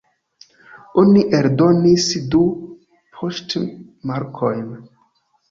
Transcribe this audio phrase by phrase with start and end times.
[1.01, 2.41] Oni eldonis du
[3.19, 4.67] poŝtmarkojn.